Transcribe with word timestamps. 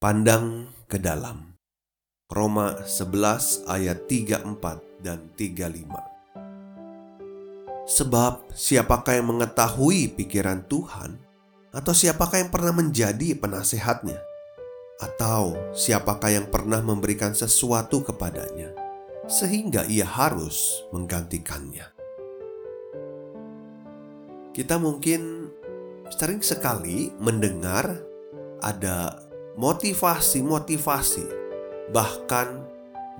Pandang 0.00 0.64
ke 0.88 0.96
dalam. 0.96 1.60
Roma 2.32 2.72
11 2.88 3.68
ayat 3.68 4.08
34 4.08 5.04
dan 5.04 5.28
35. 5.36 7.84
Sebab 7.84 8.48
siapakah 8.48 9.20
yang 9.20 9.28
mengetahui 9.28 10.08
pikiran 10.16 10.64
Tuhan 10.72 11.20
atau 11.76 11.92
siapakah 11.92 12.40
yang 12.40 12.48
pernah 12.48 12.80
menjadi 12.80 13.36
penasehatnya 13.36 14.16
atau 15.04 15.52
siapakah 15.76 16.32
yang 16.32 16.48
pernah 16.48 16.80
memberikan 16.80 17.36
sesuatu 17.36 18.00
kepadanya 18.00 18.72
sehingga 19.28 19.84
ia 19.84 20.08
harus 20.08 20.80
menggantikannya. 20.96 21.84
Kita 24.56 24.80
mungkin 24.80 25.52
sering 26.08 26.40
sekali 26.40 27.12
mendengar 27.20 28.00
ada 28.64 29.28
motivasi-motivasi. 29.60 31.26
Bahkan 31.92 32.48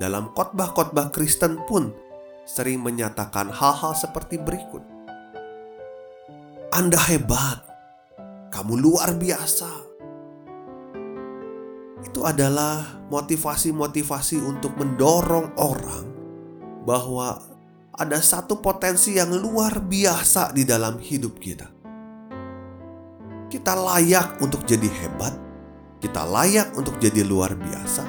dalam 0.00 0.32
khotbah-khotbah 0.32 1.12
Kristen 1.12 1.60
pun 1.68 1.92
sering 2.48 2.80
menyatakan 2.80 3.52
hal-hal 3.52 3.92
seperti 3.92 4.40
berikut. 4.40 4.80
Anda 6.72 6.96
hebat. 7.12 7.60
Kamu 8.50 8.80
luar 8.80 9.14
biasa. 9.14 9.70
Itu 12.00 12.24
adalah 12.24 12.98
motivasi-motivasi 13.12 14.40
untuk 14.40 14.74
mendorong 14.80 15.54
orang 15.60 16.06
bahwa 16.82 17.36
ada 17.94 18.18
satu 18.18 18.58
potensi 18.58 19.20
yang 19.20 19.30
luar 19.36 19.78
biasa 19.84 20.56
di 20.56 20.64
dalam 20.64 20.96
hidup 20.96 21.36
kita. 21.36 21.68
Kita 23.52 23.76
layak 23.76 24.40
untuk 24.40 24.64
jadi 24.64 24.88
hebat, 24.88 25.49
kita 26.00 26.24
layak 26.24 26.72
untuk 26.74 26.96
jadi 26.96 27.22
luar 27.22 27.54
biasa. 27.54 28.04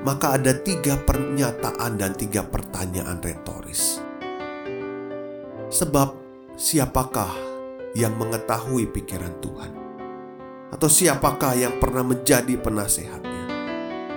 Maka 0.00 0.40
ada 0.40 0.56
tiga 0.56 0.96
pernyataan 0.96 2.00
dan 2.00 2.16
tiga 2.16 2.40
pertanyaan 2.48 3.20
retoris. 3.20 4.00
Sebab 5.68 6.16
siapakah 6.56 7.36
yang 7.92 8.16
mengetahui 8.16 8.88
pikiran 8.88 9.36
Tuhan? 9.44 9.72
Atau 10.72 10.88
siapakah 10.88 11.52
yang 11.52 11.76
pernah 11.76 12.00
menjadi 12.00 12.56
penasehatnya? 12.56 13.44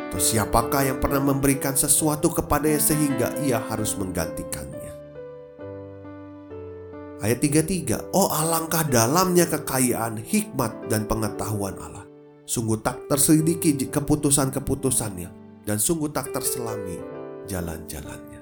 Atau 0.07 0.23
siapakah 0.23 0.87
yang 0.87 1.03
pernah 1.03 1.19
memberikan 1.19 1.75
sesuatu 1.75 2.31
kepadanya 2.31 2.79
sehingga 2.79 3.27
ia 3.43 3.59
harus 3.59 3.99
menggantikannya? 3.99 4.70
Ayat 7.21 7.37
33, 7.37 8.17
Oh 8.17 8.33
alangkah 8.33 8.81
dalamnya 8.81 9.45
kekayaan, 9.45 10.17
hikmat, 10.25 10.89
dan 10.89 11.05
pengetahuan 11.05 11.77
Allah. 11.77 12.09
Sungguh 12.49 12.81
tak 12.81 13.05
terselidiki 13.05 13.77
keputusan-keputusannya, 13.93 15.29
dan 15.61 15.77
sungguh 15.77 16.09
tak 16.09 16.33
terselami 16.33 16.97
jalan-jalannya. 17.45 18.41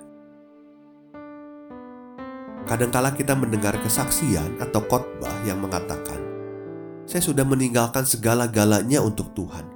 Kadangkala 2.64 3.12
kita 3.20 3.36
mendengar 3.36 3.76
kesaksian 3.84 4.56
atau 4.64 4.80
khotbah 4.88 5.36
yang 5.44 5.60
mengatakan, 5.60 6.24
saya 7.04 7.20
sudah 7.20 7.44
meninggalkan 7.44 8.08
segala-galanya 8.08 9.04
untuk 9.04 9.36
Tuhan. 9.36 9.68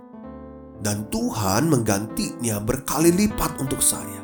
Dan 0.80 1.12
Tuhan 1.12 1.68
menggantinya 1.68 2.60
berkali 2.64 3.12
lipat 3.12 3.60
untuk 3.60 3.84
saya. 3.84 4.24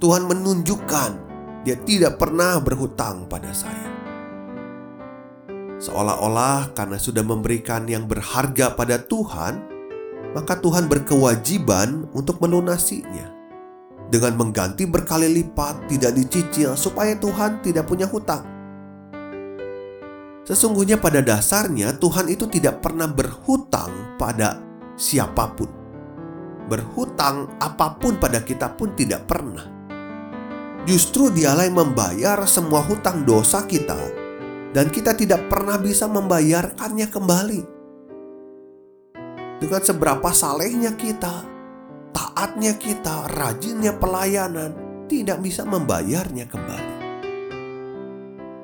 Tuhan 0.00 0.28
menunjukkan 0.28 1.31
dia 1.62 1.78
tidak 1.78 2.18
pernah 2.18 2.58
berhutang 2.58 3.30
pada 3.30 3.54
saya. 3.54 3.90
Seolah-olah 5.82 6.74
karena 6.78 6.98
sudah 6.98 7.26
memberikan 7.26 7.90
yang 7.90 8.06
berharga 8.06 8.74
pada 8.74 9.02
Tuhan, 9.02 9.58
maka 10.34 10.58
Tuhan 10.58 10.86
berkewajiban 10.86 12.06
untuk 12.14 12.38
melunasinya. 12.38 13.34
Dengan 14.06 14.38
mengganti 14.38 14.86
berkali 14.86 15.26
lipat, 15.42 15.90
tidak 15.90 16.12
dicicil, 16.14 16.78
supaya 16.78 17.16
Tuhan 17.18 17.64
tidak 17.64 17.88
punya 17.88 18.06
hutang. 18.06 18.44
Sesungguhnya, 20.46 20.98
pada 20.98 21.22
dasarnya 21.22 21.96
Tuhan 21.96 22.28
itu 22.28 22.44
tidak 22.50 22.82
pernah 22.82 23.08
berhutang 23.08 24.18
pada 24.18 24.60
siapa 24.98 25.50
pun. 25.54 25.70
Berhutang 26.68 27.58
apa 27.58 27.98
pun 27.98 28.18
pada 28.22 28.38
kita 28.42 28.70
pun 28.74 28.94
tidak 28.94 29.26
pernah. 29.26 29.81
Justru 30.82 31.30
dialah 31.30 31.70
yang 31.70 31.78
membayar 31.78 32.42
semua 32.50 32.82
hutang 32.82 33.22
dosa 33.22 33.62
kita 33.70 33.94
dan 34.74 34.90
kita 34.90 35.14
tidak 35.14 35.46
pernah 35.46 35.78
bisa 35.78 36.10
membayarkannya 36.10 37.06
kembali. 37.06 37.62
Dengan 39.62 39.82
seberapa 39.86 40.26
salehnya 40.34 40.98
kita, 40.98 41.46
taatnya 42.10 42.74
kita, 42.74 43.30
rajinnya 43.30 43.94
pelayanan, 43.94 44.74
tidak 45.06 45.38
bisa 45.38 45.62
membayarnya 45.62 46.50
kembali. 46.50 46.96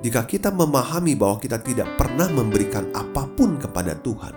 Jika 0.03 0.27
kita 0.27 0.51
memahami 0.51 1.15
bahwa 1.15 1.39
kita 1.39 1.63
tidak 1.63 1.95
pernah 1.95 2.27
memberikan 2.27 2.91
apa 2.99 3.31
pun 3.31 3.63
kepada 3.63 3.95
Tuhan 3.95 4.35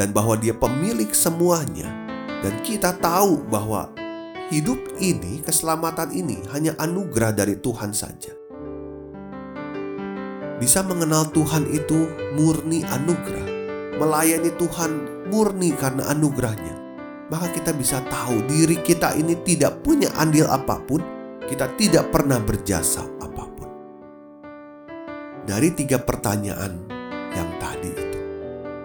dan 0.00 0.16
bahwa 0.16 0.40
Dia 0.40 0.56
pemilik 0.56 1.12
semuanya, 1.12 1.92
dan 2.40 2.56
kita 2.64 2.96
tahu 2.96 3.44
bahwa 3.52 3.92
Hidup 4.52 5.00
ini, 5.00 5.40
keselamatan 5.40 6.12
ini 6.12 6.36
hanya 6.52 6.76
anugerah 6.76 7.32
dari 7.32 7.56
Tuhan 7.56 7.96
saja. 7.96 8.36
Bisa 10.60 10.84
mengenal 10.84 11.32
Tuhan 11.32 11.72
itu 11.72 12.04
murni 12.36 12.84
anugerah, 12.84 13.48
melayani 13.96 14.52
Tuhan 14.60 14.90
murni 15.32 15.72
karena 15.72 16.04
anugerahnya. 16.12 16.76
Maka 17.32 17.48
kita 17.48 17.72
bisa 17.72 18.04
tahu 18.12 18.44
diri 18.44 18.76
kita 18.84 19.16
ini 19.16 19.40
tidak 19.40 19.80
punya 19.80 20.12
andil 20.20 20.44
apa 20.44 20.84
pun, 20.84 21.00
kita 21.48 21.72
tidak 21.80 22.12
pernah 22.12 22.36
berjasa 22.36 23.08
apa 23.24 23.44
pun. 23.56 23.68
Dari 25.48 25.72
tiga 25.72 25.96
pertanyaan 25.96 26.76
yang 27.32 27.48
tadi 27.56 27.88
itu, 27.88 28.20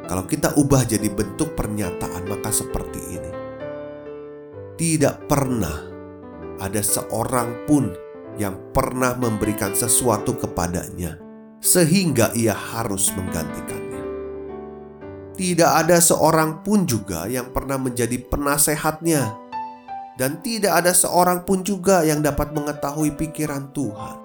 kalau 0.08 0.24
kita 0.24 0.56
ubah 0.56 0.88
jadi 0.88 1.12
bentuk 1.12 1.60
pernyataan, 1.60 2.24
maka 2.24 2.56
seperti 2.56 3.20
ini 3.20 3.47
tidak 4.78 5.26
pernah 5.26 5.82
ada 6.62 6.82
seorang 6.86 7.66
pun 7.66 7.90
yang 8.38 8.54
pernah 8.70 9.18
memberikan 9.18 9.74
sesuatu 9.74 10.38
kepadanya 10.38 11.18
sehingga 11.58 12.30
ia 12.38 12.54
harus 12.54 13.10
menggantikannya. 13.18 14.06
Tidak 15.34 15.72
ada 15.86 15.98
seorang 15.98 16.62
pun 16.62 16.86
juga 16.86 17.26
yang 17.26 17.50
pernah 17.50 17.82
menjadi 17.82 18.22
penasehatnya 18.22 19.34
dan 20.22 20.42
tidak 20.46 20.86
ada 20.86 20.94
seorang 20.94 21.42
pun 21.46 21.66
juga 21.66 22.06
yang 22.06 22.22
dapat 22.22 22.54
mengetahui 22.54 23.18
pikiran 23.18 23.74
Tuhan. 23.74 24.18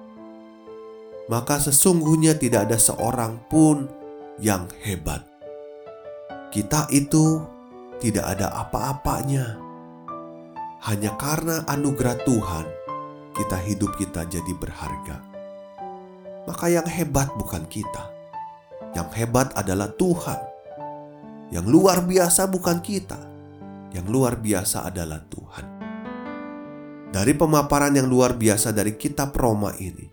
Maka 1.29 1.57
sesungguhnya 1.57 2.37
tidak 2.37 2.69
ada 2.69 2.77
seorang 2.77 3.41
pun 3.49 3.89
yang 4.37 4.69
hebat. 4.85 5.25
Kita 6.53 6.85
itu 6.93 7.41
tidak 7.97 8.37
ada 8.37 8.53
apa-apanya 8.53 9.72
hanya 10.83 11.15
karena 11.15 11.63
anugerah 11.71 12.19
Tuhan 12.27 12.67
kita 13.33 13.55
hidup 13.55 13.95
kita 13.95 14.27
jadi 14.27 14.51
berharga. 14.51 15.23
Maka 16.43 16.67
yang 16.67 16.83
hebat 16.83 17.31
bukan 17.39 17.63
kita. 17.71 18.11
Yang 18.91 19.09
hebat 19.15 19.55
adalah 19.55 19.89
Tuhan. 19.95 20.37
Yang 21.49 21.65
luar 21.71 22.03
biasa 22.03 22.51
bukan 22.51 22.83
kita. 22.83 23.15
Yang 23.95 24.07
luar 24.11 24.37
biasa 24.37 24.83
adalah 24.83 25.23
Tuhan. 25.23 25.65
Dari 27.13 27.33
pemaparan 27.37 27.95
yang 27.95 28.11
luar 28.11 28.35
biasa 28.35 28.75
dari 28.75 28.97
kitab 28.99 29.31
Roma 29.37 29.71
ini, 29.79 30.09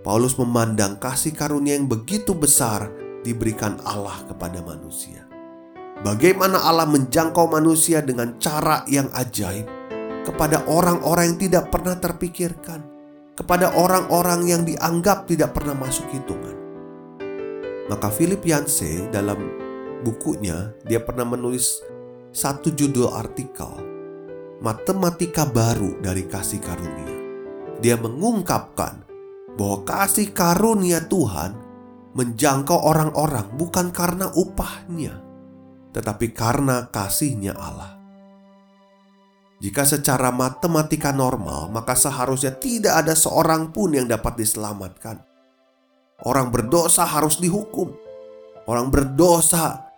Paulus 0.00 0.38
memandang 0.40 0.96
kasih 0.96 1.34
karunia 1.36 1.76
yang 1.76 1.90
begitu 1.90 2.32
besar 2.32 2.88
diberikan 3.26 3.82
Allah 3.82 4.22
kepada 4.30 4.62
manusia. 4.62 5.23
Bagaimana 6.02 6.58
Allah 6.64 6.90
menjangkau 6.90 7.46
manusia 7.46 8.02
dengan 8.02 8.34
cara 8.42 8.82
yang 8.90 9.06
ajaib 9.14 9.68
kepada 10.24 10.66
orang-orang 10.66 11.36
yang 11.36 11.40
tidak 11.46 11.64
pernah 11.70 11.94
terpikirkan, 12.00 12.80
kepada 13.38 13.70
orang-orang 13.78 14.48
yang 14.48 14.62
dianggap 14.66 15.30
tidak 15.30 15.54
pernah 15.54 15.78
masuk 15.78 16.08
hitungan. 16.10 16.56
Maka 17.86 18.08
Philip 18.08 18.40
Yancey 18.40 19.12
dalam 19.12 19.38
bukunya 20.02 20.72
dia 20.88 20.98
pernah 21.04 21.28
menulis 21.28 21.78
satu 22.34 22.72
judul 22.72 23.12
artikel 23.12 23.94
matematika 24.64 25.44
baru 25.44 26.00
dari 26.00 26.24
kasih 26.24 26.58
karunia. 26.64 27.14
Dia 27.84 28.00
mengungkapkan 28.00 29.04
bahwa 29.60 29.84
kasih 29.84 30.32
karunia 30.32 31.04
Tuhan 31.04 31.52
menjangkau 32.16 32.80
orang-orang 32.80 33.44
bukan 33.58 33.92
karena 33.92 34.32
upahnya, 34.32 35.20
tetapi 35.94 36.34
karena 36.34 36.90
kasihnya 36.90 37.54
Allah. 37.54 37.94
Jika 39.62 39.86
secara 39.86 40.34
matematika 40.34 41.14
normal, 41.14 41.70
maka 41.70 41.94
seharusnya 41.94 42.52
tidak 42.58 43.00
ada 43.06 43.14
seorang 43.14 43.70
pun 43.70 43.94
yang 43.94 44.10
dapat 44.10 44.36
diselamatkan. 44.36 45.22
Orang 46.26 46.50
berdosa 46.50 47.06
harus 47.06 47.38
dihukum. 47.38 47.94
Orang 48.66 48.90
berdosa 48.90 49.88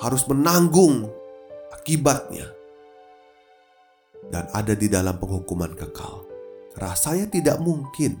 harus 0.00 0.22
menanggung 0.28 1.08
akibatnya 1.72 2.56
dan 4.28 4.50
ada 4.52 4.76
di 4.76 4.86
dalam 4.86 5.16
penghukuman 5.16 5.72
kekal. 5.72 6.26
Rasanya 6.76 7.26
tidak 7.32 7.56
mungkin. 7.62 8.20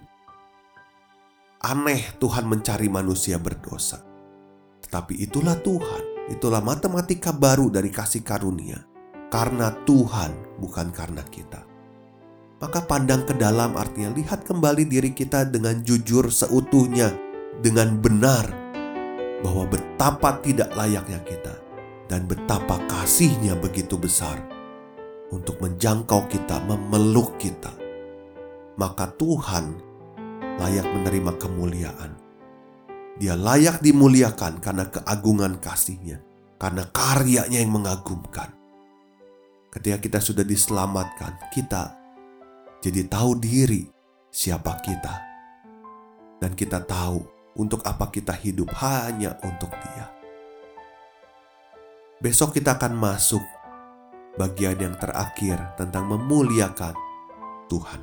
Aneh 1.60 2.14
Tuhan 2.16 2.48
mencari 2.48 2.88
manusia 2.88 3.36
berdosa. 3.36 4.00
Tetapi 4.86 5.18
itulah 5.18 5.58
Tuhan, 5.60 6.04
itulah 6.30 6.62
matematika 6.62 7.30
baru 7.30 7.70
dari 7.70 7.90
kasih 7.90 8.22
karunia. 8.26 8.82
Karena 9.26 9.74
Tuhan, 9.84 10.58
bukan 10.62 10.94
karena 10.94 11.22
kita. 11.26 11.66
Maka 12.56 12.80
pandang 12.88 13.26
ke 13.28 13.36
dalam 13.36 13.76
artinya 13.76 14.16
lihat 14.16 14.48
kembali 14.48 14.88
diri 14.88 15.12
kita 15.12 15.44
dengan 15.44 15.84
jujur 15.84 16.32
seutuhnya, 16.32 17.12
dengan 17.60 18.00
benar, 18.00 18.48
bahwa 19.44 19.68
betapa 19.68 20.40
tidak 20.40 20.72
layaknya 20.72 21.20
kita 21.26 21.54
dan 22.08 22.24
betapa 22.24 22.80
kasihnya 22.88 23.58
begitu 23.60 24.00
besar 24.00 24.40
untuk 25.28 25.60
menjangkau 25.60 26.24
kita, 26.32 26.62
memeluk 26.64 27.36
kita, 27.36 27.74
maka 28.80 29.10
Tuhan 29.20 29.76
layak 30.56 30.86
menerima 30.86 31.32
kemuliaan. 31.36 32.15
Dia 33.16 33.32
layak 33.32 33.80
dimuliakan 33.80 34.60
karena 34.60 34.92
keagungan 34.92 35.56
kasihnya, 35.56 36.20
karena 36.60 36.84
karyanya 36.92 37.64
yang 37.64 37.72
mengagumkan. 37.72 38.52
Ketika 39.72 39.96
kita 40.00 40.18
sudah 40.20 40.44
diselamatkan, 40.44 41.36
kita 41.52 41.96
jadi 42.84 43.08
tahu 43.08 43.40
diri 43.40 43.88
siapa 44.28 44.76
kita. 44.84 45.14
Dan 46.36 46.52
kita 46.52 46.84
tahu 46.84 47.24
untuk 47.56 47.80
apa 47.88 48.12
kita 48.12 48.36
hidup 48.36 48.68
hanya 48.84 49.40
untuk 49.40 49.72
dia. 49.72 50.12
Besok 52.20 52.56
kita 52.56 52.76
akan 52.76 52.96
masuk 52.96 53.44
bagian 54.40 54.76
yang 54.76 54.96
terakhir 54.96 55.56
tentang 55.80 56.08
memuliakan 56.08 56.96
Tuhan. 57.68 58.00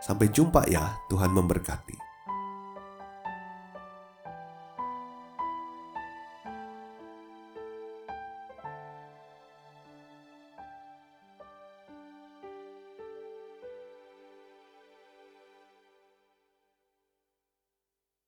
Sampai 0.00 0.32
jumpa 0.32 0.64
ya, 0.68 0.96
Tuhan 1.12 1.28
memberkati. 1.32 1.99